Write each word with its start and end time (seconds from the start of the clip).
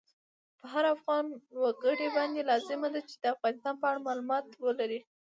په 0.59 0.65
هر 0.73 0.85
افغان 0.95 1.25
وګړی 1.63 2.07
باندی 2.15 2.41
لازمه 2.49 2.87
ده 2.93 3.01
چی 3.09 3.15
د 3.23 3.25
افغانستان 3.33 3.73
په 3.81 3.85
اړه 3.89 3.99
مالومات 4.07 4.45
ولری 4.65 4.99